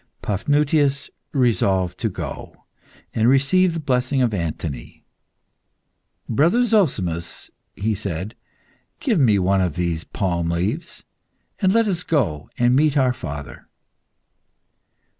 [0.23, 2.65] Paphnutius resolved to go
[3.13, 5.05] and receive the blessing of Anthony.
[6.27, 8.33] "Brother Zozimus," he said,
[8.99, 11.03] "give me one of these palm leaves,
[11.59, 13.67] and let us go and meet our father."